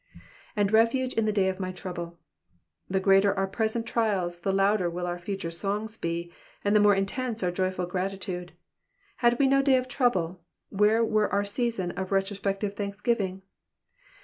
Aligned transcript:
^^And 0.57 0.71
refuge 0.71 1.13
in 1.13 1.25
the 1.25 1.31
day 1.31 1.47
of 1.47 1.59
my 1.59 1.71
trouble.'''' 1.71 2.17
The 2.89 2.99
greater 2.99 3.35
our 3.35 3.45
present 3.45 3.85
trials 3.85 4.39
the 4.39 4.51
louder 4.51 4.89
will 4.89 5.05
our 5.05 5.19
future 5.19 5.51
songs 5.51 5.95
be, 5.95 6.33
and 6.65 6.75
the 6.75 6.79
more 6.79 6.95
intense 6.95 7.43
our 7.43 7.51
joyful 7.51 7.85
gratitude. 7.85 8.53
Had 9.17 9.37
we 9.37 9.45
no 9.45 9.61
day 9.61 9.75
of 9.77 9.87
trouble, 9.87 10.41
where 10.69 11.05
were 11.05 11.31
our 11.31 11.45
season 11.45 11.91
of 11.91 12.11
retrospective 12.11 12.73
thanksgiving 12.75 13.43